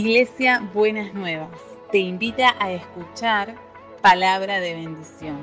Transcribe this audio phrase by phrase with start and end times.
[0.00, 1.50] Iglesia Buenas Nuevas
[1.92, 3.54] te invita a escuchar
[4.00, 5.36] palabra de bendición.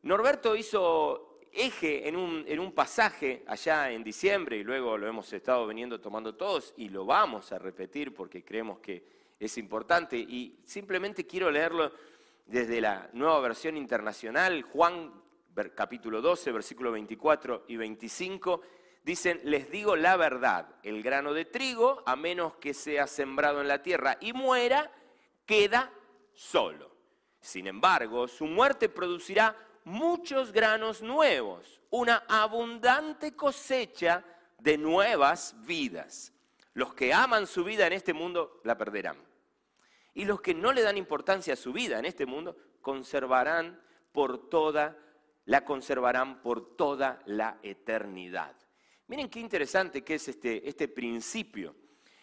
[0.05, 5.33] Norberto hizo eje en un, en un pasaje allá en diciembre y luego lo hemos
[5.33, 10.59] estado veniendo tomando todos y lo vamos a repetir porque creemos que es importante y
[10.65, 11.93] simplemente quiero leerlo
[12.47, 15.13] desde la nueva versión internacional, Juan
[15.75, 18.61] capítulo 12, versículo 24 y 25,
[19.03, 23.69] dicen, les digo la verdad, el grano de trigo, a menos que sea sembrado en
[23.69, 24.91] la tierra y muera,
[25.47, 25.91] queda
[26.35, 26.95] solo.
[27.41, 34.23] Sin embargo, su muerte producirá muchos granos nuevos, una abundante cosecha
[34.59, 36.33] de nuevas vidas.
[36.75, 39.26] Los que aman su vida en este mundo la perderán.
[40.17, 43.79] Y los que no le dan importancia a su vida en este mundo, conservarán
[44.13, 44.97] por toda,
[45.45, 48.57] la conservarán por toda la eternidad.
[49.09, 51.77] Miren qué interesante que es este, este principio.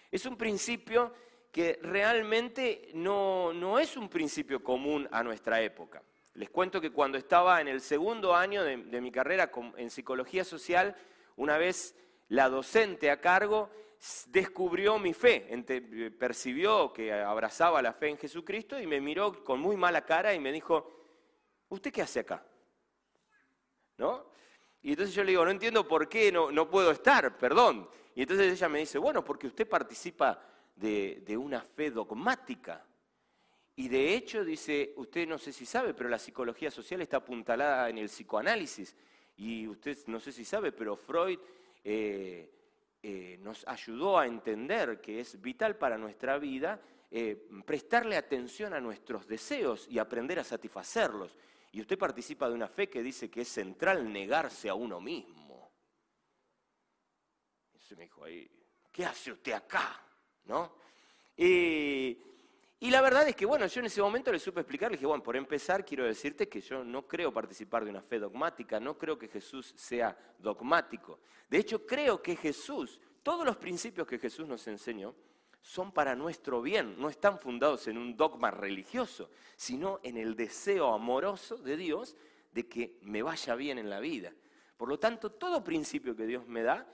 [0.09, 1.13] Es un principio
[1.51, 6.01] que realmente no, no es un principio común a nuestra época.
[6.33, 10.43] Les cuento que cuando estaba en el segundo año de, de mi carrera en psicología
[10.43, 10.95] social,
[11.35, 11.95] una vez
[12.29, 13.69] la docente a cargo
[14.27, 15.47] descubrió mi fe,
[16.17, 20.39] percibió que abrazaba la fe en Jesucristo y me miró con muy mala cara y
[20.39, 20.91] me dijo,
[21.69, 22.45] ¿usted qué hace acá?
[23.97, 24.31] ¿No?
[24.81, 27.87] Y entonces yo le digo, no entiendo por qué no, no puedo estar, perdón.
[28.15, 30.41] Y entonces ella me dice, bueno, porque usted participa
[30.75, 32.85] de, de una fe dogmática.
[33.75, 37.89] Y de hecho, dice, usted no sé si sabe, pero la psicología social está apuntalada
[37.89, 38.95] en el psicoanálisis.
[39.37, 41.39] Y usted no sé si sabe, pero Freud
[41.83, 42.62] eh,
[43.05, 46.79] eh, nos ayudó a entender que es vital para nuestra vida
[47.11, 51.37] eh, prestarle atención a nuestros deseos y aprender a satisfacerlos.
[51.73, 55.73] Y usted participa de una fe que dice que es central negarse a uno mismo.
[57.73, 58.49] Y me dijo ahí,
[58.89, 60.01] ¿qué hace usted acá?
[60.45, 60.77] ¿No?
[62.79, 65.05] Y la verdad es que, bueno, yo en ese momento le supe explicar, le dije,
[65.05, 68.97] bueno, por empezar quiero decirte que yo no creo participar de una fe dogmática, no
[68.97, 71.19] creo que Jesús sea dogmático.
[71.49, 75.15] De hecho, creo que Jesús, todos los principios que Jesús nos enseñó,
[75.61, 80.93] son para nuestro bien, no están fundados en un dogma religioso, sino en el deseo
[80.93, 82.17] amoroso de Dios
[82.51, 84.33] de que me vaya bien en la vida.
[84.75, 86.85] Por lo tanto, todo principio que Dios me da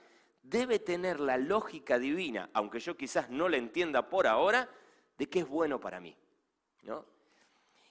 [0.42, 4.70] debe tener la lógica divina, aunque yo quizás no la entienda por ahora,
[5.20, 6.16] de qué es bueno para mí.
[6.84, 7.04] ¿no?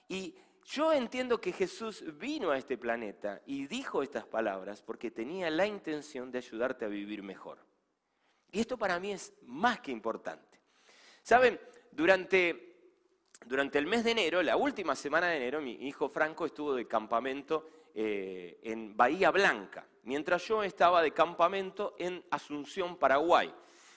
[0.08, 5.48] Y yo entiendo que Jesús vino a este planeta y dijo estas palabras porque tenía
[5.48, 7.58] la intención de ayudarte a vivir mejor.
[8.50, 10.60] Y esto para mí es más que importante.
[11.22, 11.60] Saben,
[11.92, 12.96] durante,
[13.46, 16.88] durante el mes de enero, la última semana de enero, mi hijo Franco estuvo de
[16.88, 23.54] campamento eh, en Bahía Blanca, mientras yo estaba de campamento en Asunción, Paraguay.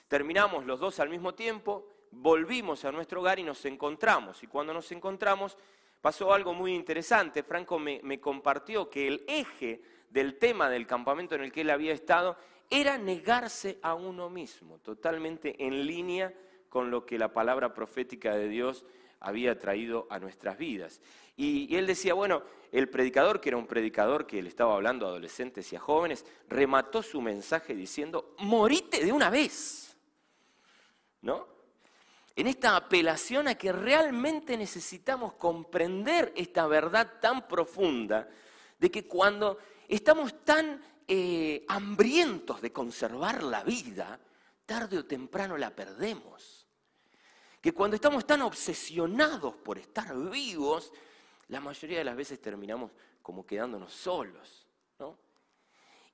[0.08, 4.44] Terminamos los dos al mismo tiempo, volvimos a nuestro hogar y nos encontramos.
[4.44, 5.58] Y cuando nos encontramos
[6.04, 7.44] pasó algo muy interesante.
[7.44, 11.94] Franco me, compartió que el eje del tema del campamento en el que él había
[11.94, 12.38] estado
[12.70, 16.34] era negarse a uno mismo, totalmente en línea
[16.68, 18.86] con lo que la palabra profética de Dios
[19.22, 21.00] había traído a nuestras vidas.
[21.38, 25.06] Y, y, él decía, bueno, el predicador, que era un predicador que le estaba hablando
[25.06, 29.96] a adolescentes y a jóvenes, remató su mensaje diciendo, morite de una vez.
[31.22, 31.53] ¿No?
[32.36, 38.28] En esta apelación a que realmente necesitamos comprender esta verdad tan profunda
[38.80, 44.20] de que cuando estamos tan eh, hambrientos de conservar la vida,
[44.66, 46.66] tarde o temprano la perdemos.
[47.62, 50.92] Que cuando estamos tan obsesionados por estar vivos,
[51.50, 54.66] la mayoría de las veces terminamos como quedándonos solos.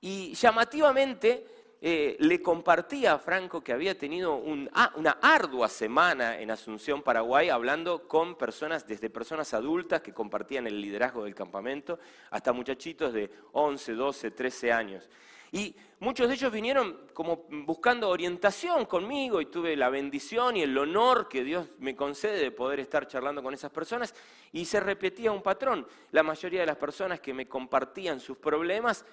[0.02, 4.42] Y llamativamente, eh, le compartía a Franco que había tenido
[4.74, 10.66] ah, una ardua semana en Asunción, Paraguay, hablando con personas, desde personas adultas que compartían
[10.66, 11.98] el liderazgo del campamento,
[12.30, 15.08] hasta muchachitos de 11, 12, 13 años.
[15.52, 20.76] Y muchos de ellos vinieron como buscando orientación conmigo y tuve la bendición y el
[20.76, 24.14] honor que Dios me concede de poder estar charlando con esas personas.
[24.52, 25.86] Y se repetía un patrón.
[26.12, 29.04] La mayoría de las personas que me compartían sus problemas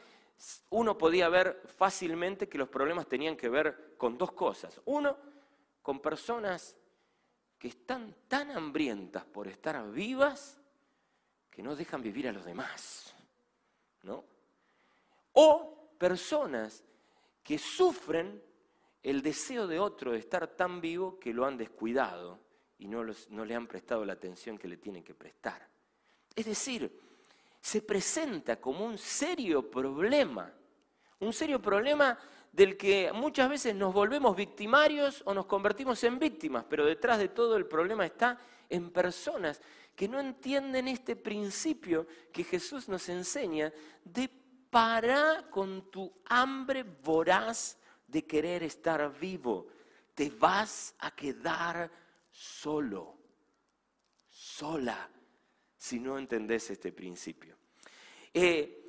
[0.69, 4.80] uno podía ver fácilmente que los problemas tenían que ver con dos cosas.
[4.86, 5.18] Uno,
[5.81, 6.78] con personas
[7.57, 10.60] que están tan hambrientas por estar vivas
[11.50, 13.16] que no dejan vivir a los demás.
[14.04, 14.24] ¿no?
[15.34, 16.84] O personas
[17.44, 18.44] que sufren
[19.01, 22.39] el deseo de otro de estar tan vivo que lo han descuidado
[22.78, 25.68] y no, no le han prestado la atención que le tienen que prestar.
[26.36, 27.06] Es decir,
[27.62, 30.54] se presenta como un serio problema,
[31.19, 32.18] un serio problema
[32.51, 37.30] del que muchas veces nos volvemos victimarios o nos convertimos en víctimas, pero detrás de
[37.30, 38.39] todo el problema está
[38.69, 39.62] en personas
[39.95, 44.30] que no entienden este principio que Jesús nos enseña de
[44.69, 49.68] parar con tu hambre voraz de querer estar vivo.
[50.13, 51.92] Te vas a quedar
[52.31, 53.18] solo,
[54.30, 55.10] sola,
[55.77, 57.56] si no entendés este principio.
[58.33, 58.85] Eh,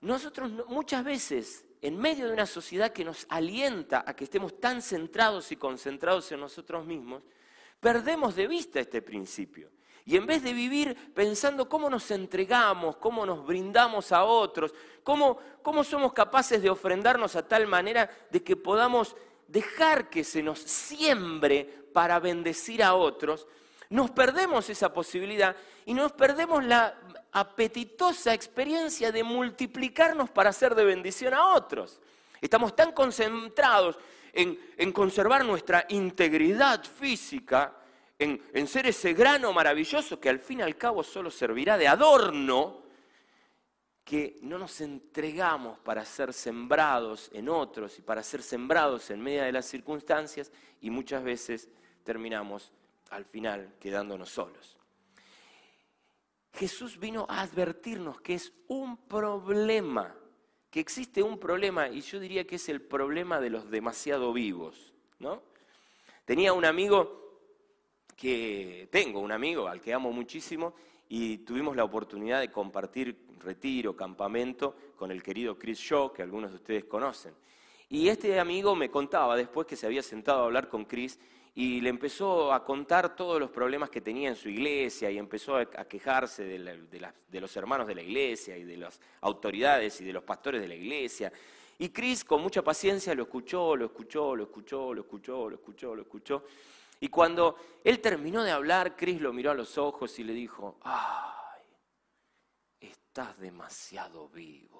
[0.00, 4.58] nosotros no- muchas veces, en medio de una sociedad que nos alienta a que estemos
[4.60, 7.22] tan centrados y concentrados en nosotros mismos,
[7.80, 9.70] perdemos de vista este principio.
[10.04, 14.74] Y en vez de vivir pensando cómo nos entregamos, cómo nos brindamos a otros,
[15.04, 19.14] cómo, cómo somos capaces de ofrendarnos a tal manera de que podamos
[19.46, 23.46] dejar que se nos siembre para bendecir a otros,
[23.92, 25.54] nos perdemos esa posibilidad
[25.84, 26.98] y nos perdemos la
[27.30, 32.00] apetitosa experiencia de multiplicarnos para hacer de bendición a otros.
[32.40, 33.98] Estamos tan concentrados
[34.32, 37.76] en, en conservar nuestra integridad física,
[38.18, 41.86] en, en ser ese grano maravilloso que al fin y al cabo solo servirá de
[41.86, 42.84] adorno,
[44.02, 49.42] que no nos entregamos para ser sembrados en otros y para ser sembrados en medio
[49.42, 50.50] de las circunstancias
[50.80, 51.68] y muchas veces
[52.04, 52.72] terminamos
[53.12, 54.76] al final quedándonos solos.
[56.54, 60.14] Jesús vino a advertirnos que es un problema,
[60.70, 64.92] que existe un problema y yo diría que es el problema de los demasiado vivos,
[65.18, 65.42] ¿no?
[66.24, 67.22] Tenía un amigo
[68.16, 70.74] que tengo un amigo al que amo muchísimo
[71.08, 76.50] y tuvimos la oportunidad de compartir retiro, campamento con el querido Chris Shaw, que algunos
[76.50, 77.34] de ustedes conocen.
[77.88, 81.18] Y este amigo me contaba después que se había sentado a hablar con Chris
[81.54, 85.56] y le empezó a contar todos los problemas que tenía en su iglesia y empezó
[85.56, 90.22] a quejarse de los hermanos de la iglesia y de las autoridades y de los
[90.22, 91.30] pastores de la iglesia.
[91.78, 95.94] Y Chris con mucha paciencia lo escuchó, lo escuchó, lo escuchó, lo escuchó, lo escuchó,
[95.94, 96.44] lo escuchó.
[97.00, 100.78] Y cuando él terminó de hablar, Chris lo miró a los ojos y le dijo,
[100.82, 101.64] ay,
[102.80, 104.71] estás demasiado vivo.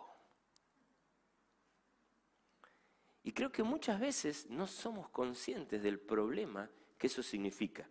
[3.25, 7.89] Y creo que muchas veces no somos conscientes del problema que eso significa.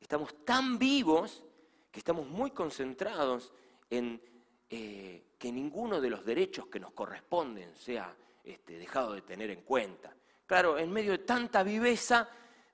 [0.00, 1.44] Estamos tan vivos
[1.90, 3.52] que estamos muy concentrados
[3.90, 4.20] en
[4.68, 8.14] eh, que ninguno de los derechos que nos corresponden sea
[8.44, 10.14] este, dejado de tener en cuenta.
[10.46, 12.28] Claro, en medio de tanta viveza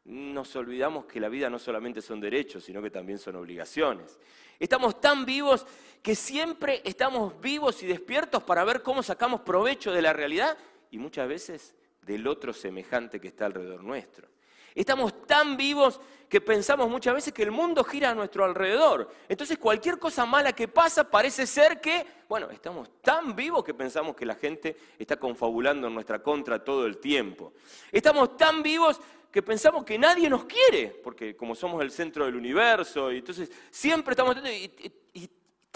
[0.05, 4.19] nos olvidamos que la vida no solamente son derechos, sino que también son obligaciones.
[4.59, 5.67] Estamos tan vivos
[6.03, 10.57] que siempre estamos vivos y despiertos para ver cómo sacamos provecho de la realidad
[10.91, 11.75] y muchas veces
[12.07, 14.29] del otro semejante que está alrededor nuestro.
[14.75, 19.11] Estamos tan vivos que pensamos muchas veces que el mundo gira a nuestro alrededor.
[19.29, 24.15] Entonces cualquier cosa mala que pasa parece ser que, bueno, estamos tan vivos que pensamos
[24.15, 27.55] que la gente está confabulando en nuestra contra todo el tiempo.
[27.91, 29.01] Estamos tan vivos
[29.33, 33.51] que pensamos que nadie nos quiere, porque como somos el centro del universo, y entonces
[33.71, 34.37] siempre estamos...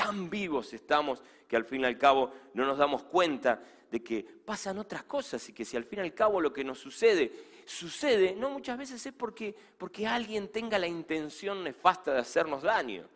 [0.00, 4.22] tan vivos estamos que al fin y al cabo no nos damos cuenta de que
[4.22, 7.30] pasan otras cosas y que si al fin y al cabo lo que nos sucede
[7.66, 13.06] sucede, no muchas veces es porque, porque alguien tenga la intención nefasta de hacernos daño.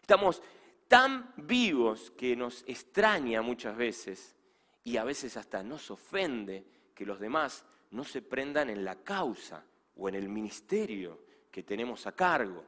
[0.00, 0.42] Estamos
[0.86, 4.36] tan vivos que nos extraña muchas veces
[4.84, 6.64] y a veces hasta nos ofende
[6.94, 9.64] que los demás no se prendan en la causa
[9.96, 12.64] o en el ministerio que tenemos a cargo.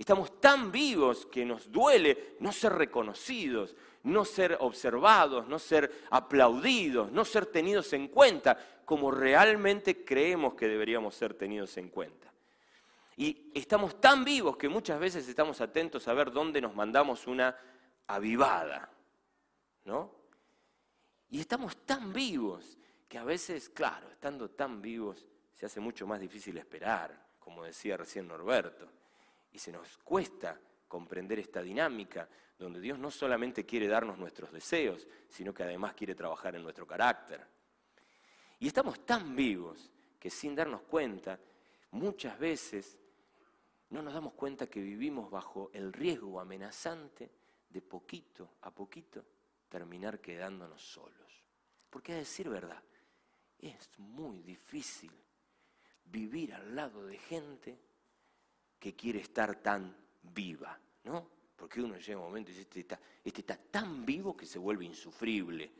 [0.00, 7.12] Estamos tan vivos que nos duele no ser reconocidos, no ser observados, no ser aplaudidos,
[7.12, 12.32] no ser tenidos en cuenta como realmente creemos que deberíamos ser tenidos en cuenta.
[13.18, 17.54] Y estamos tan vivos que muchas veces estamos atentos a ver dónde nos mandamos una
[18.06, 18.88] avivada,
[19.84, 20.10] ¿no?
[21.28, 26.20] Y estamos tan vivos que a veces, claro, estando tan vivos, se hace mucho más
[26.20, 28.88] difícil esperar, como decía recién Norberto.
[29.52, 32.28] Y se nos cuesta comprender esta dinámica
[32.58, 36.86] donde Dios no solamente quiere darnos nuestros deseos, sino que además quiere trabajar en nuestro
[36.86, 37.46] carácter.
[38.58, 41.40] Y estamos tan vivos que sin darnos cuenta,
[41.92, 42.98] muchas veces
[43.88, 47.30] no nos damos cuenta que vivimos bajo el riesgo amenazante
[47.68, 49.24] de poquito a poquito
[49.68, 51.44] terminar quedándonos solos.
[51.88, 52.82] Porque a decir verdad,
[53.58, 55.12] es muy difícil
[56.04, 57.78] vivir al lado de gente
[58.80, 61.28] que quiere estar tan viva, ¿no?
[61.54, 64.58] Porque uno llega un momento y dice, este está, este está tan vivo que se
[64.58, 65.70] vuelve insufrible.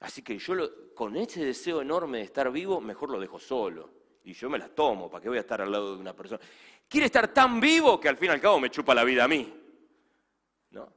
[0.00, 3.90] Así que yo lo- con ese deseo enorme de estar vivo, mejor lo dejo solo.
[4.24, 6.40] y yo me las tomo, ¿para qué voy a estar al lado de una persona?
[6.88, 9.28] Quiere estar tan vivo que al fin y al cabo me chupa la vida a
[9.28, 9.54] mí.
[10.70, 10.92] ¿No?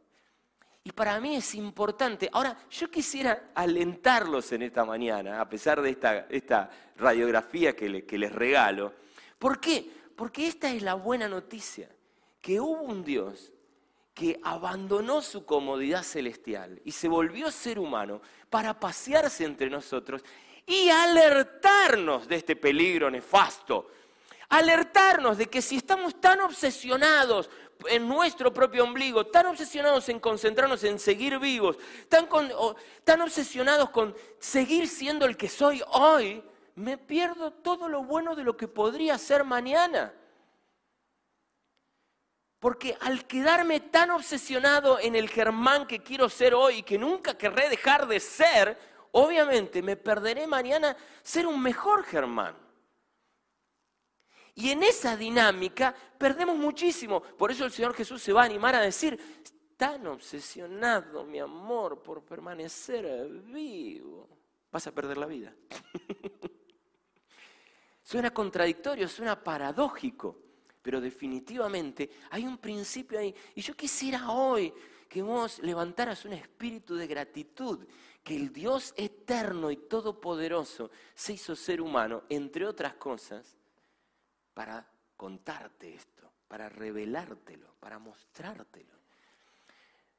[0.84, 2.28] Y para mí es importante.
[2.34, 8.18] Ahora, yo quisiera alentarlos en esta mañana, a pesar de esta, esta radiografía que, que
[8.18, 8.94] les regalo.
[9.38, 9.92] ¿Por qué?
[10.20, 11.88] Porque esta es la buena noticia,
[12.42, 13.54] que hubo un Dios
[14.14, 20.22] que abandonó su comodidad celestial y se volvió ser humano para pasearse entre nosotros
[20.66, 23.92] y alertarnos de este peligro nefasto.
[24.50, 27.50] Alertarnos de que si estamos tan obsesionados
[27.88, 31.78] en nuestro propio ombligo, tan obsesionados en concentrarnos en seguir vivos,
[32.10, 32.28] tan,
[33.06, 36.44] tan obsesionados con seguir siendo el que soy hoy,
[36.80, 40.14] me pierdo todo lo bueno de lo que podría ser mañana.
[42.58, 47.38] Porque al quedarme tan obsesionado en el Germán que quiero ser hoy y que nunca
[47.38, 48.78] querré dejar de ser,
[49.12, 52.56] obviamente me perderé mañana ser un mejor Germán.
[54.56, 57.22] Y en esa dinámica perdemos muchísimo.
[57.22, 59.20] Por eso el Señor Jesús se va a animar a decir,
[59.76, 64.30] tan obsesionado, mi amor, por permanecer vivo,
[64.72, 65.54] vas a perder la vida.
[68.10, 70.36] suena contradictorio, suena paradójico.
[70.82, 73.36] Pero definitivamente hay un principio ahí.
[73.54, 74.74] Y yo quisiera hoy
[75.08, 77.86] que vos levantaras un espíritu de gratitud,
[78.24, 83.56] que el Dios eterno y todopoderoso se hizo ser humano, entre otras cosas,
[84.56, 88.96] para contarte esto, para revelártelo, para mostrártelo.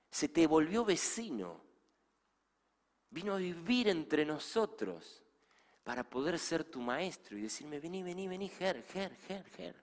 [0.08, 1.60] Se te volvió vecino,
[3.10, 5.24] vino a vivir entre nosotros
[5.90, 9.74] para poder ser tu maestro y decirme, vení, vení, vení, Ger, Ger, Ger, Ger.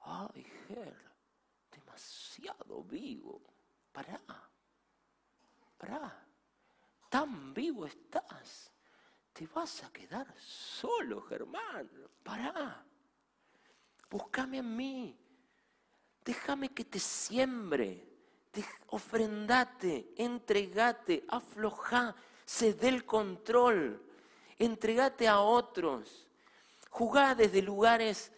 [0.00, 0.94] Ay, Ger,
[1.70, 3.40] demasiado vivo.
[3.90, 4.20] Pará,
[5.78, 6.26] pará.
[7.08, 8.70] Tan vivo estás.
[9.32, 11.88] Te vas a quedar solo, Germán.
[12.22, 12.84] Pará.
[14.10, 15.18] Búscame en mí.
[16.22, 18.10] Déjame que te siembre.
[18.88, 24.11] ofrendate, entregate, afloja, cede el control,
[24.58, 26.28] entregate a otros.
[26.90, 28.32] Jugá desde lugares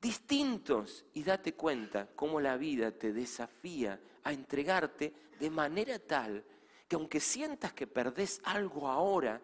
[0.00, 6.44] distintos y date cuenta cómo la vida te desafía a entregarte de manera tal
[6.88, 9.40] que aunque sientas que perdés algo ahora,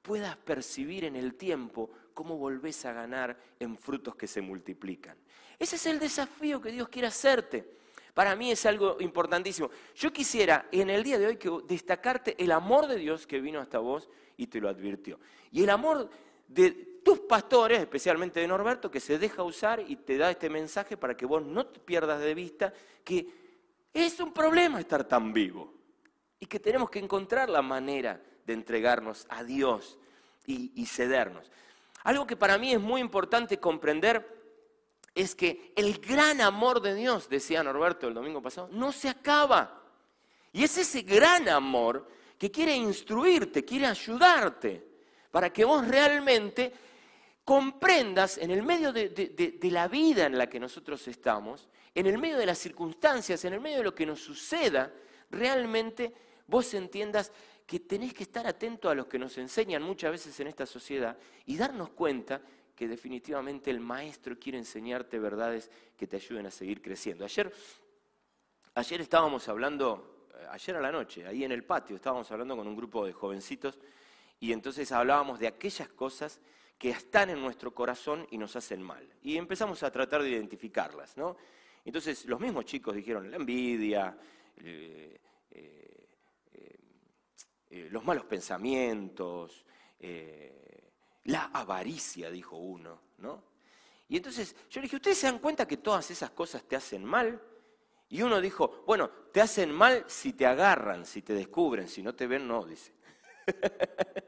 [0.00, 5.16] puedas percibir en el tiempo cómo volvés a ganar en frutos que se multiplican.
[5.58, 7.76] Ese es el desafío que Dios quiere hacerte.
[8.16, 9.70] Para mí es algo importantísimo.
[9.94, 13.78] Yo quisiera en el día de hoy destacarte el amor de Dios que vino hasta
[13.78, 14.08] vos
[14.38, 15.20] y te lo advirtió.
[15.52, 16.08] Y el amor
[16.48, 16.70] de
[17.04, 21.14] tus pastores, especialmente de Norberto, que se deja usar y te da este mensaje para
[21.14, 22.72] que vos no te pierdas de vista
[23.04, 23.26] que
[23.92, 25.74] es un problema estar tan vivo
[26.40, 29.98] y que tenemos que encontrar la manera de entregarnos a Dios
[30.46, 31.52] y cedernos.
[32.02, 34.35] Algo que para mí es muy importante comprender
[35.16, 39.82] es que el gran amor de Dios, decía Norberto el domingo pasado, no se acaba.
[40.52, 42.06] Y es ese gran amor
[42.38, 44.86] que quiere instruirte, quiere ayudarte,
[45.30, 46.70] para que vos realmente
[47.44, 52.36] comprendas en el medio de, la vida en la que nosotros estamos, en el medio
[52.36, 54.92] de las circunstancias, en el medio de lo que nos suceda,
[55.30, 56.12] realmente
[56.46, 57.32] vos entiendas
[57.66, 61.16] que tenés que estar atento a los que nos enseñan muchas veces en esta sociedad
[61.46, 62.42] y darnos cuenta
[62.76, 67.24] que definitivamente el maestro quiere enseñarte verdades que te ayuden a seguir creciendo.
[67.24, 67.50] Ayer,
[68.74, 72.68] ayer estábamos hablando, eh, ayer a la noche, ahí en el patio, estábamos hablando con
[72.68, 73.78] un grupo de jovencitos
[74.38, 76.38] y entonces hablábamos de aquellas cosas
[76.78, 79.08] que están en nuestro corazón y nos hacen mal.
[79.22, 81.38] Y empezamos a tratar de identificarlas, ¿no?
[81.82, 84.18] Entonces los mismos chicos dijeron la envidia,
[84.58, 85.18] eh,
[87.70, 89.64] eh, los malos pensamientos,
[91.26, 93.42] la avaricia, dijo uno, ¿no?
[94.08, 97.04] Y entonces yo le dije, ¿ustedes se dan cuenta que todas esas cosas te hacen
[97.04, 97.40] mal?
[98.08, 102.14] Y uno dijo, bueno, te hacen mal si te agarran, si te descubren, si no
[102.14, 102.92] te ven, no, dice.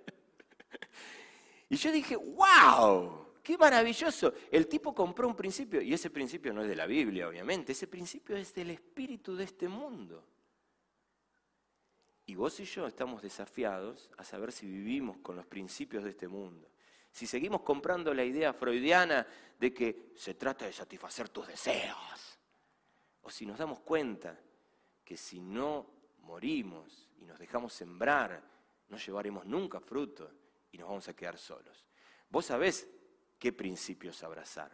[1.71, 4.33] Y yo dije, wow, qué maravilloso.
[4.51, 7.87] El tipo compró un principio, y ese principio no es de la Biblia, obviamente, ese
[7.87, 10.25] principio es del espíritu de este mundo.
[12.25, 16.29] Y vos y yo estamos desafiados a saber si vivimos con los principios de este
[16.29, 16.69] mundo.
[17.19, 19.27] Si seguimos comprando la idea freudiana
[19.59, 22.39] de que se trata de satisfacer tus deseos,
[23.23, 24.39] o si nos damos cuenta
[25.05, 25.85] que si no
[26.21, 28.41] morimos y nos dejamos sembrar,
[28.89, 30.31] no llevaremos nunca fruto
[30.71, 31.85] y nos vamos a quedar solos.
[32.31, 32.87] Vos sabés
[33.37, 34.71] qué principios abrazar.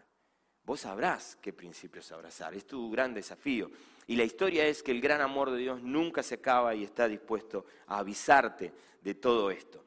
[0.65, 2.53] Vos sabrás qué principios abrazar.
[2.53, 3.71] Es tu gran desafío.
[4.07, 7.09] Y la historia es que el gran amor de Dios nunca se acaba y está
[7.09, 8.71] dispuesto a avisarte
[9.01, 9.83] de todo esto.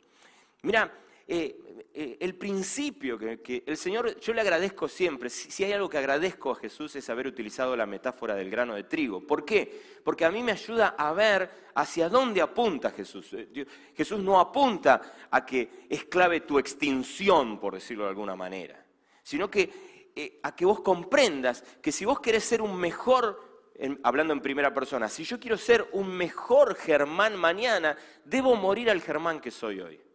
[0.63, 0.91] Mira,
[1.29, 5.97] eh, eh, el principio que, el Señor, yo le agradezco siempre, si, hay algo que
[5.97, 9.25] agradezco a Jesús es haber utilizado la metáfora del grano de trigo.
[9.25, 9.81] ¿Por qué?
[10.05, 13.33] Porque a mí me ayuda a ver hacia dónde apunta Jesús.
[13.33, 18.85] Eh, Jesús no apunta a que es clave tu extinción, por decirlo de alguna manera,
[19.23, 19.97] sino que
[20.41, 23.69] a que vos comprendas que si vos querés ser un mejor,
[24.01, 29.01] hablando en primera persona, si yo quiero ser un mejor Germán mañana, debo morir al
[29.01, 30.06] Germán que soy hoy.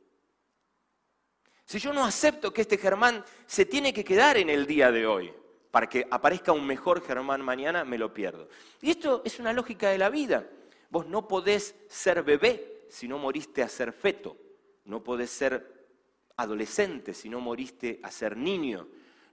[1.72, 5.06] Si yo no acepto que este Germán se tiene que quedar en el día de
[5.06, 5.32] hoy
[5.70, 8.46] para que aparezca un mejor Germán mañana, me lo pierdo.
[8.82, 10.46] Y esto es una lógica de la vida.
[10.90, 14.36] Vos no podés ser bebé si no moriste a ser feto.
[14.84, 15.88] No podés ser
[16.36, 18.86] adolescente si no moriste a ser niño.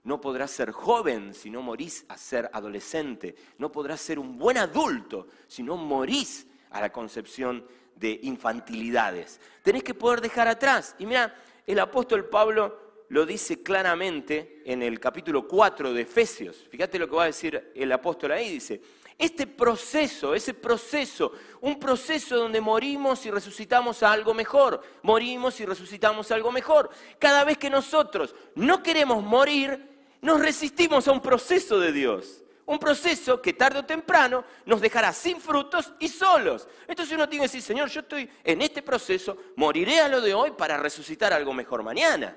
[0.04, 3.34] No podrás ser joven si no morís a ser adolescente.
[3.58, 7.66] No podrás ser un buen adulto si no morís a la concepción
[7.96, 9.38] de infantilidades.
[9.62, 10.96] Tenés que poder dejar atrás.
[10.98, 11.34] Y mira,
[11.72, 16.66] el apóstol Pablo lo dice claramente en el capítulo 4 de Efesios.
[16.68, 18.50] Fíjate lo que va a decir el apóstol ahí.
[18.50, 18.80] Dice,
[19.16, 25.66] este proceso, ese proceso, un proceso donde morimos y resucitamos a algo mejor, morimos y
[25.66, 26.90] resucitamos a algo mejor.
[27.18, 29.88] Cada vez que nosotros no queremos morir,
[30.22, 32.42] nos resistimos a un proceso de Dios.
[32.70, 36.68] Un proceso que tarde o temprano nos dejará sin frutos y solos.
[36.86, 40.34] Entonces uno tiene que decir, Señor, yo estoy en este proceso, moriré a lo de
[40.34, 42.36] hoy para resucitar algo mejor mañana.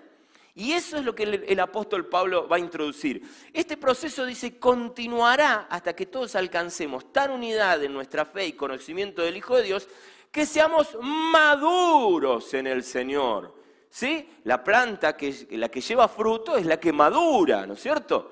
[0.55, 3.21] Y eso es lo que el, apóstol Pablo va a introducir.
[3.53, 9.21] Este proceso dice continuará hasta que todos alcancemos tal unidad en nuestra fe y conocimiento
[9.21, 9.87] del Hijo de Dios
[10.31, 13.53] que seamos maduros en el Señor.
[13.87, 14.27] ¿Sí?
[14.45, 18.31] La planta que la que lleva fruto es la que madura, ¿no es cierto?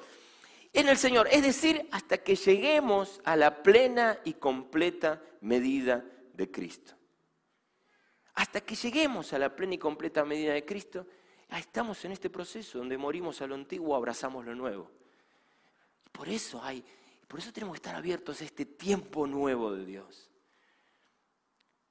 [0.74, 6.50] En el Señor, es decir, hasta que lleguemos a la plena y completa medida de
[6.50, 6.94] Cristo.
[8.36, 11.06] Hasta que lleguemos a la plena y completa medida de Cristo,
[11.50, 14.90] estamos en este proceso donde morimos a lo antiguo, abrazamos lo nuevo.
[16.12, 16.84] Por eso hay,
[17.28, 20.30] por eso tenemos que estar abiertos a este tiempo nuevo de Dios.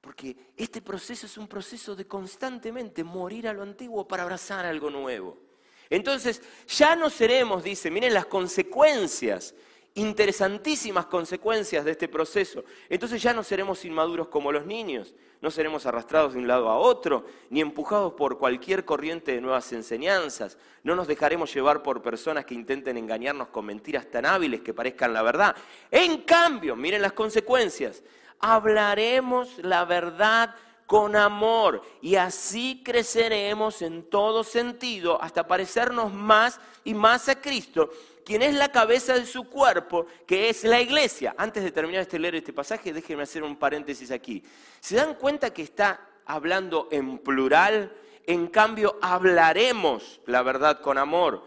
[0.01, 4.89] Porque este proceso es un proceso de constantemente morir a lo antiguo para abrazar algo
[4.89, 5.50] nuevo.
[5.91, 9.53] Entonces, ya no seremos, dice, miren las consecuencias,
[9.93, 12.63] interesantísimas consecuencias de este proceso.
[12.89, 16.77] Entonces ya no seremos inmaduros como los niños, no seremos arrastrados de un lado a
[16.77, 20.57] otro, ni empujados por cualquier corriente de nuevas enseñanzas.
[20.83, 25.11] No nos dejaremos llevar por personas que intenten engañarnos con mentiras tan hábiles que parezcan
[25.11, 25.55] la verdad.
[25.89, 28.01] En cambio, miren las consecuencias,
[28.39, 30.55] hablaremos la verdad
[30.91, 37.91] con amor y así creceremos en todo sentido hasta parecernos más y más a Cristo,
[38.25, 41.33] quien es la cabeza de su cuerpo, que es la iglesia.
[41.37, 44.43] Antes de terminar este leer este pasaje, déjenme hacer un paréntesis aquí.
[44.81, 47.95] ¿Se dan cuenta que está hablando en plural?
[48.27, 51.45] En cambio, hablaremos la verdad con amor,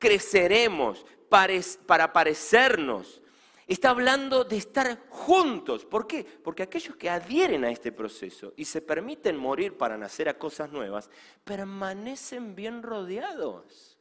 [0.00, 3.19] creceremos para parecernos
[3.70, 5.84] Está hablando de estar juntos.
[5.84, 6.24] ¿Por qué?
[6.24, 10.72] Porque aquellos que adhieren a este proceso y se permiten morir para nacer a cosas
[10.72, 11.08] nuevas,
[11.44, 13.96] permanecen bien rodeados.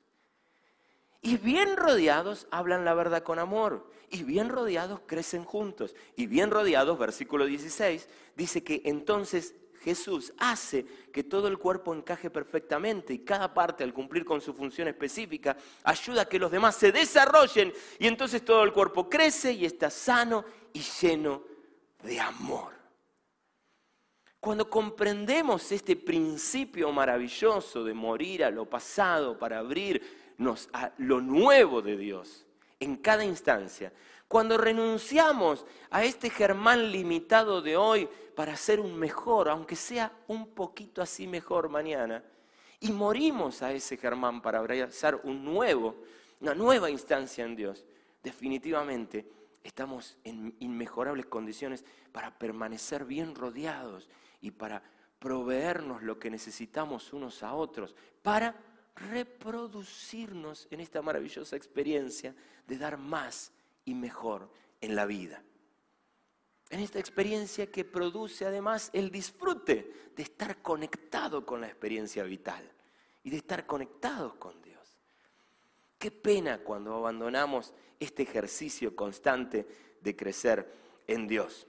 [1.22, 3.92] Y bien rodeados hablan la verdad con amor.
[4.10, 5.94] Y bien rodeados crecen juntos.
[6.16, 12.30] Y bien rodeados, versículo 16, dice que entonces Jesús hace que todo el cuerpo encaje
[12.30, 16.76] perfectamente y cada parte al cumplir con su función específica ayuda a que los demás
[16.76, 21.44] se desarrollen y entonces todo el cuerpo crece y está sano y lleno
[22.04, 22.74] de amor.
[24.40, 31.82] Cuando comprendemos este principio maravilloso de morir a lo pasado para abrirnos a lo nuevo
[31.82, 32.46] de Dios
[32.80, 33.92] en cada instancia,
[34.30, 40.50] cuando renunciamos a este Germán limitado de hoy para ser un mejor, aunque sea un
[40.52, 42.24] poquito así mejor mañana,
[42.80, 45.96] y morimos a ese Germán para abrazar un nuevo,
[46.40, 47.88] una nueva instancia en Dios,
[48.22, 49.28] definitivamente
[49.64, 54.08] estamos en inmejorables condiciones para permanecer bien rodeados
[54.42, 54.84] y para
[55.18, 58.56] proveernos lo que necesitamos unos a otros, para
[58.96, 62.36] reproducirnos en esta maravillosa experiencia
[62.68, 63.54] de dar más
[63.90, 64.48] y mejor
[64.82, 65.44] en la vida.
[66.70, 72.72] En esta experiencia que produce además el disfrute de estar conectado con la experiencia vital
[73.24, 75.00] y de estar conectados con Dios.
[75.98, 79.68] Qué pena cuando abandonamos este ejercicio constante
[80.00, 80.72] de crecer
[81.08, 81.66] en Dios.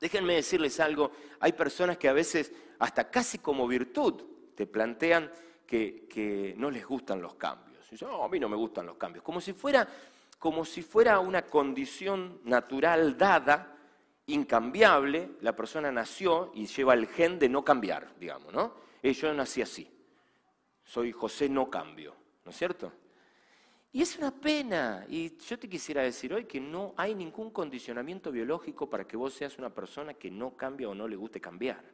[0.00, 4.24] Déjenme decirles algo, hay personas que a veces, hasta casi como virtud,
[4.56, 5.30] te plantean
[5.64, 7.88] que, que no les gustan los cambios.
[7.88, 9.24] Dicen, no, a mí no me gustan los cambios.
[9.24, 9.88] Como si fuera
[10.40, 13.76] como si fuera una condición natural dada,
[14.26, 18.72] incambiable, la persona nació y lleva el gen de no cambiar, digamos, ¿no?
[19.02, 19.86] Eh, yo nací así.
[20.82, 22.90] Soy José no cambio, ¿no es cierto?
[23.92, 25.04] Y es una pena.
[25.10, 29.34] Y yo te quisiera decir hoy que no hay ningún condicionamiento biológico para que vos
[29.34, 31.84] seas una persona que no cambia o no le guste cambiar.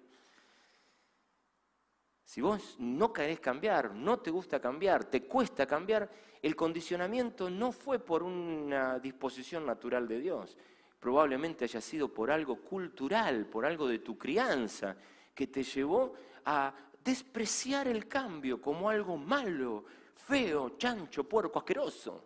[2.26, 6.10] Si vos no querés cambiar, no te gusta cambiar, te cuesta cambiar,
[6.42, 10.56] el condicionamiento no fue por una disposición natural de Dios.
[10.98, 14.96] Probablemente haya sido por algo cultural, por algo de tu crianza,
[15.32, 16.14] que te llevó
[16.46, 19.84] a despreciar el cambio como algo malo,
[20.16, 22.24] feo, chancho, puerco, asqueroso.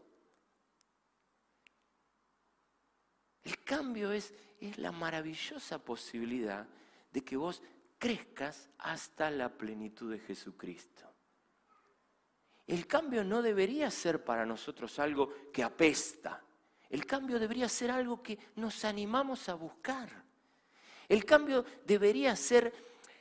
[3.43, 4.33] El cambio es,
[4.63, 6.67] es la maravillosa posibilidad
[7.13, 7.63] de que vos
[8.01, 11.07] crezcas hasta la plenitud de Jesucristo.
[12.67, 16.43] El cambio no debería ser para nosotros algo que apesta.
[16.89, 20.09] El cambio debería ser algo que nos animamos a buscar.
[21.09, 22.73] El cambio debería ser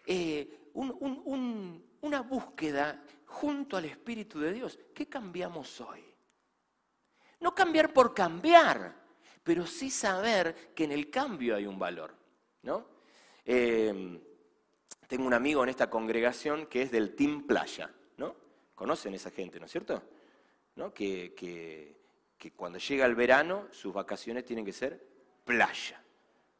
[0.05, 4.79] eh, una búsqueda junto al Espíritu de Dios.
[4.95, 6.05] ¿Qué cambiamos hoy?
[7.41, 8.95] No cambiar por cambiar,
[9.43, 12.15] pero sí saber que en el cambio hay un valor.
[12.61, 12.85] ¿no?
[13.43, 14.28] Eh,
[15.09, 18.35] tengo un amigo en esta congregación que es del Team Playa, ¿no?
[18.75, 20.03] Conocen esa gente, ¿no es cierto?
[20.75, 20.93] ¿No?
[20.93, 25.03] Que, que, cuando llega el verano sus vacaciones tienen que ser
[25.43, 25.99] playa,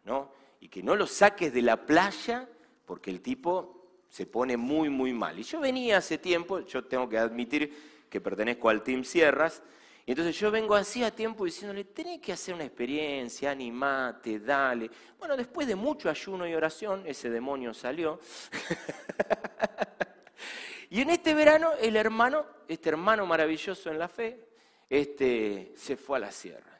[0.03, 0.33] ¿no?
[0.62, 2.49] Y que no lo saques de la playa
[2.88, 5.38] porque el tipo se pone muy, muy mal.
[5.38, 9.62] Y yo venía hace tiempo, yo tengo que admitir que pertenezco al Team Sierras,
[10.10, 14.89] y entonces yo vengo así a tiempo diciéndole, tenés que hacer una experiencia, animate, dale.
[15.19, 18.19] Bueno, después de mucho ayuno y oración, ese demonio salió.
[20.89, 24.48] y en este verano, el hermano, este hermano maravilloso en la fe,
[24.89, 26.80] este, se fue a las sierras.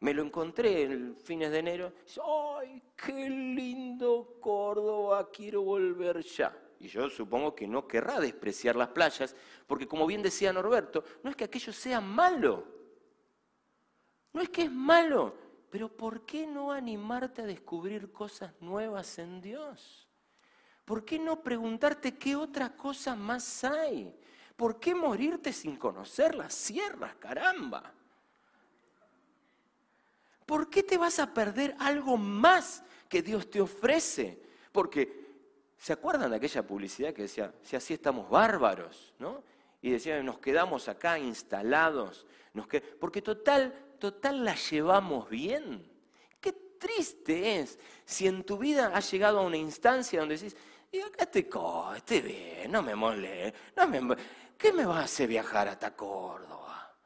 [0.00, 1.92] Me lo encontré en fines de enero.
[2.58, 5.30] ¡Ay, qué lindo Córdoba!
[5.32, 6.54] Quiero volver ya.
[6.78, 9.34] Y yo supongo que no querrá despreciar las playas,
[9.66, 12.64] porque como bien decía Norberto, no es que aquello sea malo.
[14.32, 15.34] No es que es malo,
[15.70, 20.06] pero ¿por qué no animarte a descubrir cosas nuevas en Dios?
[20.84, 24.14] ¿Por qué no preguntarte qué otra cosa más hay?
[24.56, 27.92] ¿Por qué morirte sin conocer las sierras, caramba?
[30.46, 34.40] ¿Por qué te vas a perder algo más que Dios te ofrece?
[34.70, 35.25] Porque
[35.86, 39.44] ¿Se acuerdan de aquella publicidad que decía, si así estamos bárbaros, ¿no?
[39.80, 42.26] Y decía, nos quedamos acá instalados,
[42.98, 45.88] porque total, total la llevamos bien.
[46.40, 50.56] Qué triste es si en tu vida has llegado a una instancia donde decís,
[50.90, 51.48] y acá estoy,
[51.96, 54.16] estoy bien, no me mole, no me,
[54.58, 56.96] ¿qué me va a hacer viajar hasta Córdoba?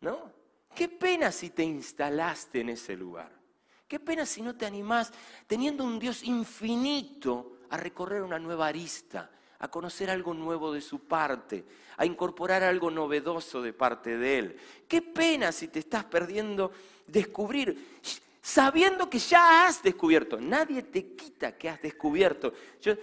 [0.00, 0.30] ¿No?
[0.74, 3.43] Qué pena si te instalaste en ese lugar.
[3.88, 5.12] Qué pena si no te animás,
[5.46, 11.00] teniendo un Dios infinito, a recorrer una nueva arista, a conocer algo nuevo de su
[11.00, 11.64] parte,
[11.96, 14.56] a incorporar algo novedoso de parte de Él.
[14.86, 16.70] Qué pena si te estás perdiendo
[17.06, 17.98] descubrir,
[18.40, 20.40] sabiendo que ya has descubierto.
[20.40, 22.52] Nadie te quita que has descubierto.
[22.80, 22.94] Yo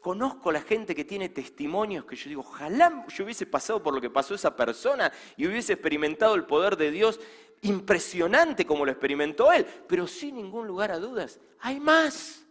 [0.00, 4.00] conozco la gente que tiene testimonios que yo digo, ojalá yo hubiese pasado por lo
[4.00, 7.20] que pasó esa persona y hubiese experimentado el poder de Dios
[7.62, 12.44] impresionante como lo experimentó él, pero sin ningún lugar a dudas, hay más.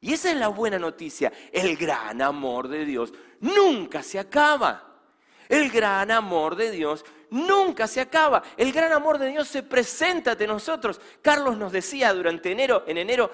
[0.00, 1.32] Y esa es la buena noticia.
[1.52, 4.82] El gran amor de Dios nunca se acaba.
[5.48, 8.42] El gran amor de Dios nunca se acaba.
[8.56, 11.00] El gran amor de Dios se presenta ante nosotros.
[11.22, 13.30] Carlos nos decía durante enero, en enero,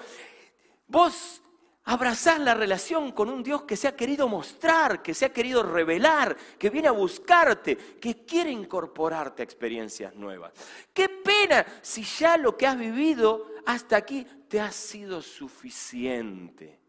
[0.87, 1.41] vos
[1.85, 5.63] abrazás la relación con un Dios que se ha querido mostrar, que se ha querido
[5.63, 10.53] revelar, que viene a buscarte, que quiere incorporarte a experiencias nuevas.
[10.93, 16.79] Qué pena si ya lo que has vivido hasta aquí te ha sido suficiente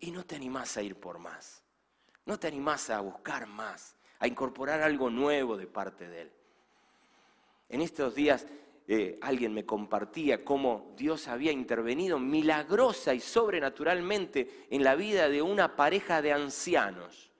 [0.00, 1.62] y no te animás a ir por más.
[2.24, 6.32] No te animás a buscar más, a incorporar algo nuevo de parte de Él.
[7.68, 8.46] En estos días
[8.92, 15.42] eh, alguien me compartía cómo Dios había intervenido milagrosa y sobrenaturalmente en la vida de
[15.42, 17.30] una pareja de ancianos.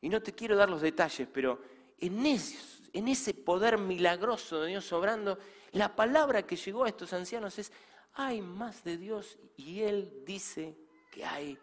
[0.00, 1.60] Y no te quiero dar los detalles, pero
[1.98, 5.40] en en ese poder milagroso de Dios obrando,
[5.72, 7.72] la palabra que llegó a estos ancianos es,
[8.12, 10.78] hay más de Dios y Él dice
[11.10, 11.58] que hay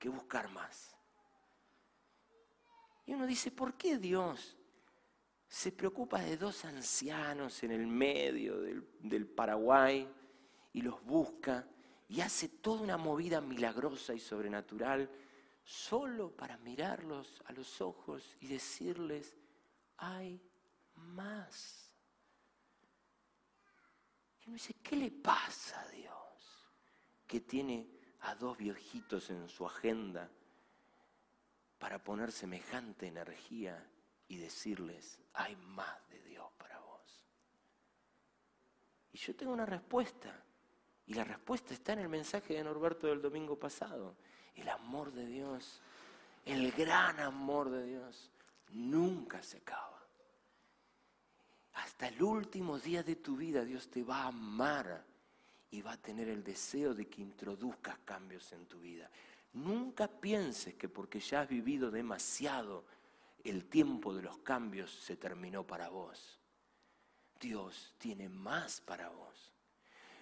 [0.00, 0.96] que buscar más.
[3.06, 4.57] Y uno dice, ¿por qué Dios
[5.48, 10.06] se preocupa de dos ancianos en el medio del, Paraguay
[10.74, 11.66] y los busca
[12.06, 15.10] y hace toda una movida milagrosa y sobrenatural
[15.64, 19.36] solo para mirarlos a los ojos y decirles,
[19.96, 20.40] hay
[20.94, 21.92] más.
[24.40, 26.72] Y uno dice, ¿qué le pasa a Dios?
[27.26, 27.88] Que tiene
[28.20, 30.30] a dos viejitos en su agenda
[31.78, 33.86] para poner semejante energía
[34.28, 37.24] y decirles, hay más de Dios para vos?
[39.12, 40.44] Y yo tengo una respuesta.
[41.06, 44.14] Y la respuesta está en el mensaje de Norberto del domingo pasado.
[44.54, 45.80] El amor de Dios,
[46.44, 48.30] el gran amor de Dios,
[48.70, 49.98] nunca se acaba.
[51.74, 55.04] Hasta el último día de tu vida Dios te va a amar
[55.70, 59.10] y va a tener el deseo de que introduzcas cambios en tu vida.
[59.52, 62.84] Nunca pienses que porque ya has vivido demasiado,
[63.44, 66.38] el tiempo de los cambios se terminó para vos.
[67.40, 69.52] Dios tiene más para vos.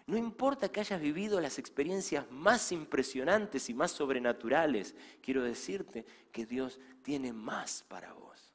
[0.06, 6.46] No importa que hayas vivido las experiencias más impresionantes y más sobrenaturales, quiero decirte que
[6.46, 8.52] Dios tiene más para vos.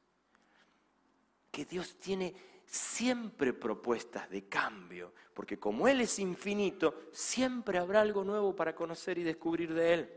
[1.51, 2.33] Que Dios tiene
[2.65, 9.17] siempre propuestas de cambio, porque como Él es infinito, siempre habrá algo nuevo para conocer
[9.17, 10.09] y descubrir de Él.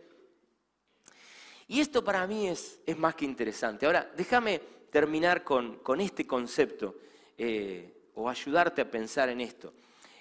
[1.69, 3.87] Y esto para mí es, es más que interesante.
[3.87, 6.97] Ahora, déjame terminar con, con este concepto
[7.37, 9.73] eh, o ayudarte a pensar en esto.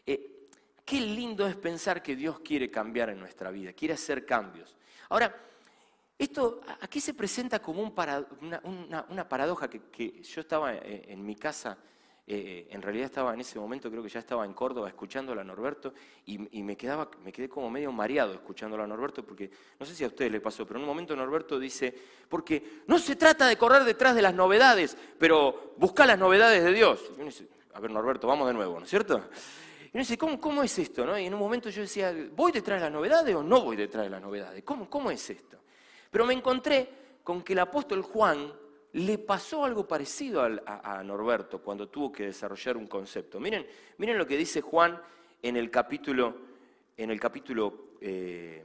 [0.06, 0.48] Eh,
[0.86, 4.76] qué lindo es pensar que Dios quiere cambiar en nuestra vida, quiere hacer cambios.
[5.10, 5.36] Ahora,
[6.18, 7.94] esto aquí se presenta como un
[9.10, 11.78] una, paradoja que, que, yo estaba en mi casa
[12.26, 15.44] eh, en realidad estaba en ese momento, creo que ya estaba en Córdoba escuchándola a
[15.44, 15.94] Norberto
[16.26, 20.06] y, me, quedaba, me quedé como medio mareado escuchándola a Norberto porque no sé si
[20.06, 21.94] a ustedes les pasó, pero en un momento Norberto dice,
[22.30, 26.72] porque no se trata de correr detrás de las novedades, pero busca las novedades de
[26.72, 27.12] Dios.
[27.74, 29.18] a ver Norberto, vamos de nuevo, ¿no es cierto?
[29.84, 31.06] Y uno dice, ¿cómo, ¿cómo, es esto?
[31.06, 31.20] No?
[31.20, 34.06] Y en un momento yo decía, ¿voy detrás de las novedades o no voy detrás
[34.06, 34.64] de las novedades?
[34.64, 35.58] ¿Cómo, cómo es esto?
[36.10, 36.90] Pero me encontré
[37.22, 38.63] con que el apóstol Juan
[38.94, 43.40] le pasó algo parecido a, Norberto cuando tuvo que desarrollar un concepto.
[43.40, 43.66] Miren,
[43.98, 45.00] miren lo que dice Juan
[45.42, 46.38] en el capítulo,
[46.96, 48.64] en el capítulo, eh,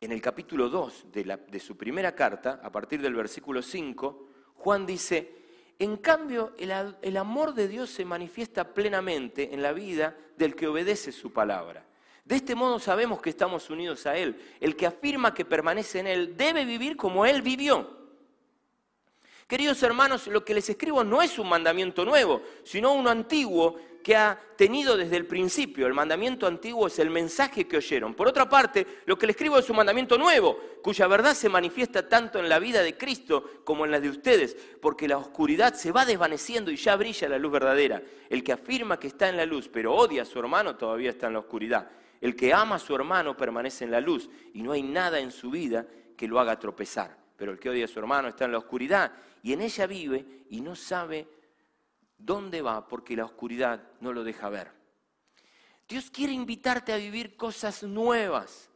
[0.00, 4.86] en el capítulo 2 de, de su primera carta, a partir del versículo 5, Juan
[4.86, 5.36] dice,
[5.78, 11.12] en cambio, el, amor de Dios se manifiesta plenamente en la vida del que obedece
[11.12, 11.84] su palabra.
[12.24, 14.40] De este modo sabemos que estamos unidos a Él.
[14.58, 17.95] El que afirma que permanece en Él debe vivir como Él vivió.
[19.46, 24.16] Queridos hermanos, lo que les escribo no es un mandamiento nuevo, sino uno antiguo que
[24.16, 25.86] ha tenido desde el principio.
[25.86, 28.14] El mandamiento antiguo es el mensaje que oyeron.
[28.14, 32.08] Por otra parte, lo que les escribo es un mandamiento nuevo, cuya verdad se manifiesta
[32.08, 35.92] tanto en la vida de Cristo como en la de ustedes, porque la oscuridad se
[35.92, 38.02] va desvaneciendo y ya brilla la luz verdadera.
[38.28, 41.28] El que afirma que está en la luz, pero odia a su hermano, todavía está
[41.28, 41.88] en la oscuridad.
[42.20, 45.30] El que ama a su hermano permanece en la luz y no hay nada en
[45.30, 47.25] su vida que lo haga tropezar.
[47.36, 50.44] Pero el que odia a su hermano está en la oscuridad y en ella vive
[50.50, 51.28] y no sabe
[52.16, 54.72] dónde va porque la oscuridad no lo deja ver.
[55.88, 58.70] Dios quiere invitarte a vivir cosas nuevas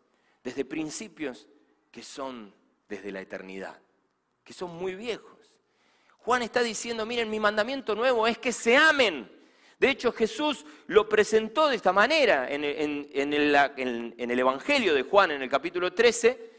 [0.44, 1.48] desde principios
[1.90, 2.54] que son
[2.88, 3.80] desde la eternidad,
[4.44, 5.60] que son muy viejos.
[6.18, 9.30] Juan está diciendo, miren, mi mandamiento nuevo es que se amen.
[9.78, 15.42] De hecho, Jesús lo presentó de esta manera en, en el Evangelio de Juan, en
[15.42, 16.50] el capítulo 13,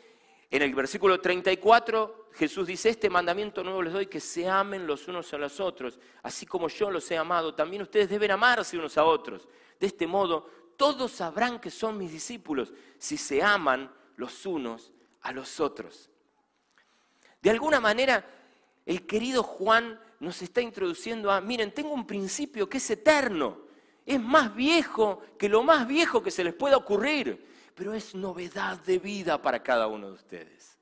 [0.52, 5.08] en el versículo 34 Jesús dice, este mandamiento nuevo les doy, que se amen los
[5.08, 8.98] unos a los otros, así como yo los he amado, también ustedes deben amarse unos
[8.98, 9.48] a otros.
[9.80, 15.32] De este modo, todos sabrán que son mis discípulos si se aman los unos a
[15.32, 16.10] los otros.
[17.42, 18.26] De alguna manera,
[18.86, 23.62] el querido Juan nos está introduciendo a, miren, tengo un principio que es eterno,
[24.06, 28.80] es más viejo que lo más viejo que se les pueda ocurrir pero es novedad
[28.80, 30.78] de vida para cada uno de ustedes.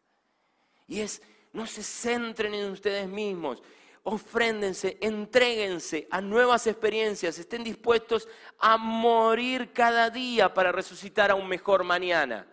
[0.88, 1.22] Y es,
[1.54, 3.62] no se centren en ustedes mismos,
[4.04, 11.48] ofréndense, entréguense a nuevas experiencias, estén dispuestos a morir cada día para resucitar a un
[11.48, 12.48] mejor mañana.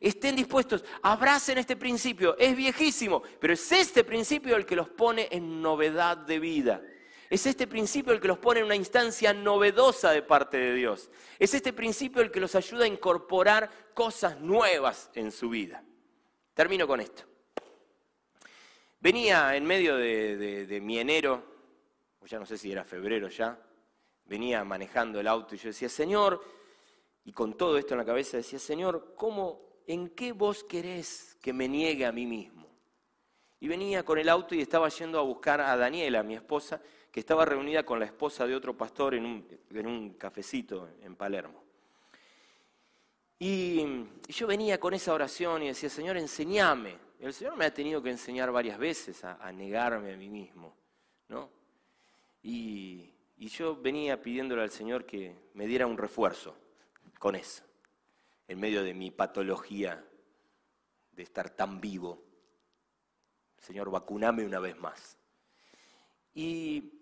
[0.00, 5.28] Estén dispuestos, abracen este principio, es viejísimo, pero es este principio el que los pone
[5.30, 6.80] en novedad de vida.
[7.30, 11.08] Es este principio el que los pone en una instancia novedosa de parte de Dios.
[11.38, 15.84] Es este principio el que los ayuda a incorporar cosas nuevas en su vida.
[16.54, 17.22] Termino con esto.
[18.98, 21.44] Venía en medio de, mi enero,
[22.18, 23.56] o ya no sé si era febrero ya,
[24.24, 26.44] venía manejando el auto y yo decía, Señor,
[27.24, 31.52] y con todo esto en la cabeza decía, Señor, ¿cómo, en qué vos querés que
[31.52, 32.68] me niegue a mí mismo?
[33.60, 37.20] Y venía con el auto y estaba yendo a buscar a Daniela, mi esposa, que
[37.20, 41.62] estaba reunida con la esposa de otro pastor en un, cafecito en Palermo.
[43.38, 46.96] Y, yo venía con esa oración y decía, Señor, enseñame.
[47.18, 50.74] El Señor me ha tenido que enseñar varias veces a, negarme a mí mismo,
[51.28, 51.50] ¿no?
[52.42, 56.56] Y, y yo venía pidiéndole al Señor que me diera un refuerzo
[57.18, 57.64] con eso,
[58.48, 60.02] en medio de mi patología
[61.12, 62.22] de estar tan vivo.
[63.58, 65.18] Señor, vacuname una vez más.
[66.34, 66.99] Y,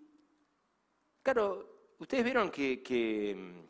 [1.21, 3.69] claro, ustedes vieron que, mm,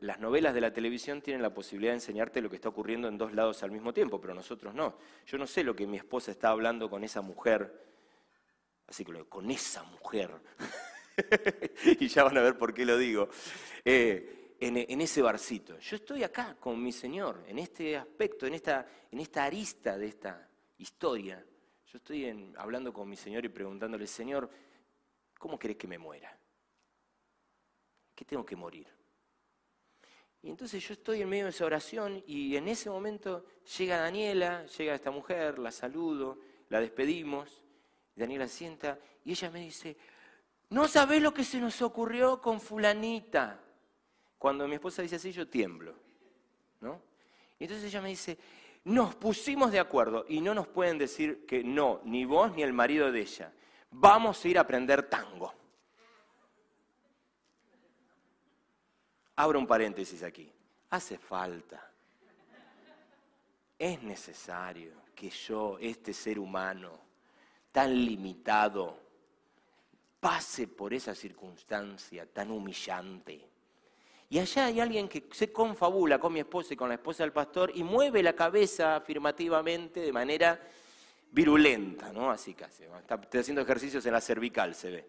[0.00, 3.18] las novelas de la televisión tienen la posibilidad de enseñarte lo que está ocurriendo en
[3.18, 4.96] dos lados al mismo tiempo, pero nosotros no.
[5.26, 7.84] Yo no sé lo que mi esposa está hablando con esa mujer,
[8.86, 10.30] así que con esa mujer,
[12.00, 13.28] y ya van a ver por qué lo digo,
[13.84, 15.78] eh, en, ese barcito.
[15.78, 20.06] Yo estoy acá con mi Señor, en este aspecto, en esta, en esta arista de
[20.06, 21.44] esta historia.
[21.86, 24.48] Yo estoy hablando con mi Señor y preguntándole, Señor,
[25.38, 26.36] ¿cómo querés que me muera?
[28.14, 28.86] ¿Qué tengo que morir?
[30.42, 33.46] Y entonces yo estoy en medio de esa oración y en ese momento
[33.78, 37.62] llega Daniela, llega esta mujer, la saludo, la despedimos,
[38.14, 39.96] Daniela sienta y ella me dice,
[40.68, 43.60] no sabés lo que se nos ocurrió con fulanita.
[44.36, 45.94] Cuando mi esposa dice así, yo tiemblo.
[46.80, 47.00] ¿no?
[47.58, 48.36] Y entonces ella me dice,
[48.84, 52.74] nos pusimos de acuerdo y no nos pueden decir que no, ni vos ni el
[52.74, 53.52] marido de ella.
[53.90, 55.54] Vamos a ir a aprender tango.
[59.36, 60.50] Abro un paréntesis aquí.
[60.90, 61.90] Hace falta.
[63.78, 66.92] Es necesario que yo, este ser humano,
[67.72, 68.98] tan limitado,
[70.20, 73.48] pase por esa circunstancia tan humillante.
[74.30, 77.32] Y allá hay alguien que se confabula con mi esposa y con la esposa del
[77.32, 80.58] pastor y mueve la cabeza afirmativamente de manera
[81.30, 82.30] virulenta, ¿no?
[82.30, 82.84] Así casi.
[82.84, 85.08] Está, haciendo ejercicios en la cervical, se ve.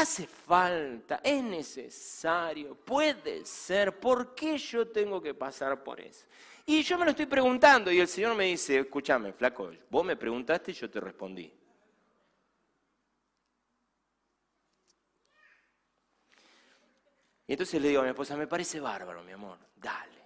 [0.00, 6.24] Hace falta, es necesario, puede ser, ¿por qué yo tengo que pasar por eso?
[6.66, 10.14] Y yo me lo estoy preguntando y el Señor me dice, escúchame, flaco, vos me
[10.14, 11.52] preguntaste y yo te respondí.
[17.48, 20.22] Y entonces le digo a mi esposa, me parece bárbaro, mi amor, dale.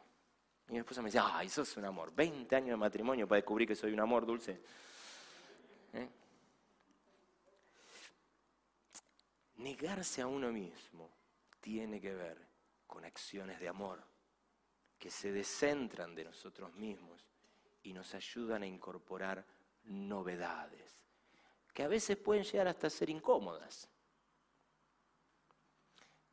[0.69, 2.13] Y mi esposa me dice, ay, sos un amor.
[2.15, 4.61] 20 años de matrimonio para descubrir que soy un amor dulce.
[9.63, 11.11] Negarse a uno mismo
[11.61, 12.39] tiene que ver
[12.87, 14.03] con acciones de amor
[14.99, 17.25] que se descentran de nosotros mismos
[17.83, 19.45] y nos ayudan a incorporar
[19.85, 20.95] novedades,
[21.73, 23.89] que a veces pueden llegar hasta ser incómodas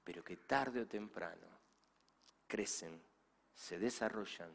[0.09, 1.45] pero que tarde o temprano
[2.47, 2.99] crecen,
[3.53, 4.49] se desarrollan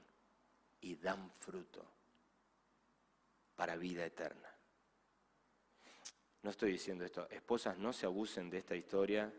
[0.81, 1.87] y dan fruto
[3.55, 4.54] para vida eterna.
[6.45, 9.33] No estoy diciendo esto, esposas no se abusen de esta historia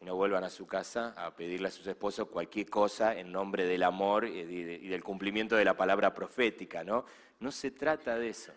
[0.00, 3.66] y no vuelvan a su casa a pedirle a sus esposos cualquier cosa en nombre
[3.66, 7.04] del amor y del cumplimiento de la palabra profética, ¿no?
[7.40, 8.52] No se trata de eso.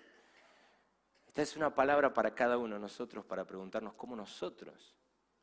[1.28, 4.96] Esta es una palabra para cada uno de nosotros para preguntarnos cómo nosotros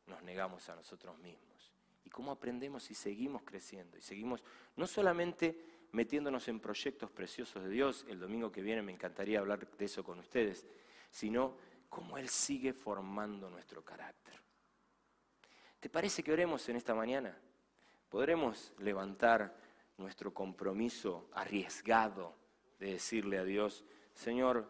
[0.07, 1.53] nos negamos a nosotros mismos
[2.13, 3.97] cómo aprendemos y seguimos creciendo.
[3.97, 4.41] Y seguimos
[4.77, 5.57] no solamente
[5.91, 10.03] metiéndonos en proyectos preciosos de Dios, el domingo que viene me encantaría hablar de eso
[10.03, 10.65] con ustedes,
[11.11, 11.57] sino
[11.93, 14.33] cómo Él sigue formando nuestro carácter.
[15.79, 17.37] ¿Te parece que oremos en esta mañana?
[18.09, 19.55] ¿Podremos levantar
[19.97, 22.35] nuestro compromiso arriesgado
[22.79, 24.67] de decirle a Dios, Señor,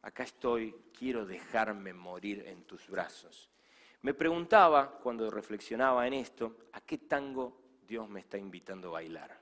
[0.00, 3.50] acá estoy, quiero dejarme morir en tus brazos?
[4.00, 9.38] Me preguntaba, cuando reflexionaba en esto, ¿a qué tango Dios me está invitando a bailar?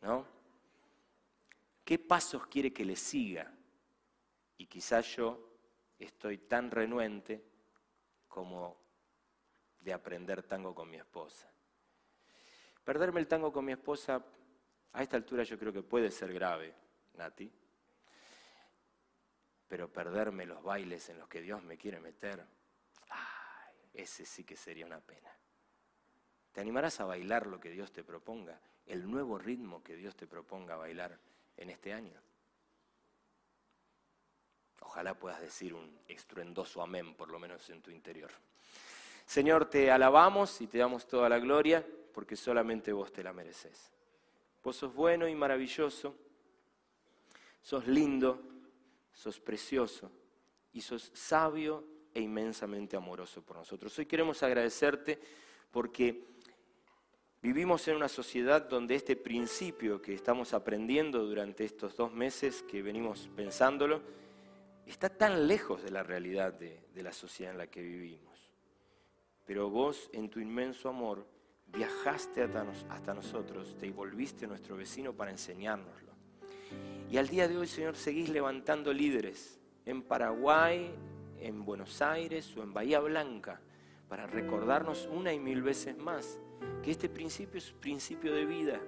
[0.00, 0.26] ¿No?
[1.84, 3.52] ¿Qué pasos quiere que le siga?
[4.56, 5.53] Y quizás yo
[6.04, 7.44] estoy tan renuente
[8.28, 8.76] como
[9.80, 11.50] de aprender tango con mi esposa.
[12.82, 14.24] Perderme el tango con mi esposa,
[14.92, 16.74] a esta altura yo creo que puede ser grave,
[17.14, 17.50] Nati.
[19.68, 22.46] Pero perderme los bailes en los que Dios me quiere meter,
[23.92, 25.30] ese sí que sería una pena.
[26.52, 30.26] ¿Te animarás a bailar lo que Dios te proponga, el nuevo ritmo que Dios te
[30.26, 31.18] proponga bailar
[31.56, 32.20] en este año?
[34.84, 38.30] Ojalá puedas decir un estruendoso amén, por lo menos en tu interior.
[39.26, 43.90] Señor, te alabamos y te damos toda la gloria, porque solamente vos te la mereces.
[44.62, 46.14] Vos sos bueno y maravilloso,
[47.60, 48.40] sos lindo,
[49.12, 50.10] sos precioso
[50.72, 53.98] y sos sabio e inmensamente amoroso por nosotros.
[53.98, 55.18] Hoy queremos agradecerte
[55.70, 56.24] porque
[57.42, 62.80] vivimos en una sociedad donde este principio que estamos aprendiendo durante estos dos meses que
[62.82, 64.00] venimos pensándolo,
[64.90, 68.50] está tan lejos de la realidad de, la sociedad en la que vivimos.
[69.44, 71.26] Pero vos, en tu inmenso amor,
[71.66, 76.12] viajaste hasta, hasta nosotros, te volviste nuestro vecino para enseñárnoslo.
[77.10, 80.94] Y al día de hoy, Señor, seguís levantando líderes en Paraguay,
[81.40, 83.60] en Buenos Aires o en Bahía Blanca
[84.08, 86.38] para recordarnos una y mil veces más
[86.82, 88.80] que este principio es principio de vida,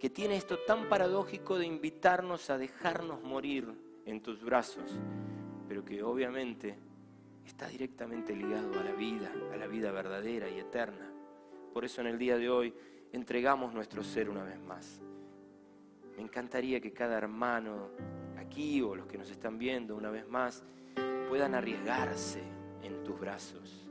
[0.00, 3.72] que tiene esto tan paradójico de invitarnos a dejarnos morir
[4.06, 4.98] en tus brazos,
[5.68, 6.78] pero que obviamente
[7.44, 11.10] está directamente ligado a la vida, a la vida verdadera y eterna.
[11.72, 12.72] Por eso en el día de hoy
[13.12, 15.02] entregamos nuestro ser una vez más.
[16.16, 17.90] Me encantaría que cada hermano
[18.38, 20.64] aquí o los que nos están viendo una vez más
[21.28, 22.42] puedan arriesgarse
[22.82, 23.86] en tus brazos,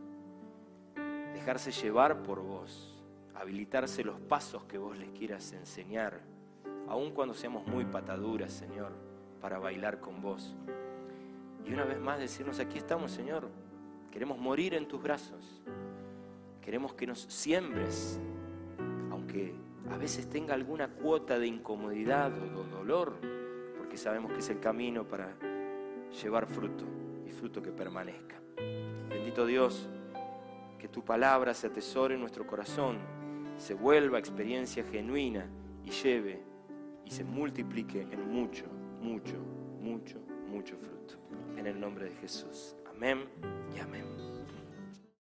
[1.33, 3.03] dejarse llevar por vos,
[3.35, 6.21] habilitarse los pasos que vos les quieras enseñar,
[6.87, 9.04] aun cuando seamos muy pataduras, Señor,
[9.45, 10.55] para bailar con vos.
[11.67, 13.47] Y una vez más decirnos, aquí estamos, Señor,
[14.11, 15.61] queremos morir en tus brazos,
[16.63, 18.19] queremos que nos siembres,
[19.11, 19.53] aunque
[19.91, 23.19] a veces tenga alguna cuota de incomodidad o de dolor,
[23.77, 25.37] porque sabemos que es el camino para
[26.23, 26.85] llevar fruto
[27.27, 28.41] y fruto que permanezca.
[29.09, 29.87] Bendito Dios,
[30.79, 32.97] que tu palabra se atesore en nuestro corazón,
[33.57, 35.45] se vuelva experiencia genuina
[35.83, 36.41] y lleve
[37.05, 38.65] y se multiplique en mucho,
[39.05, 39.37] mucho,
[39.79, 41.15] mucho, mucho fruto.
[41.57, 42.75] En el nombre de Jesús.
[42.89, 43.29] Amén
[43.75, 44.34] y amén.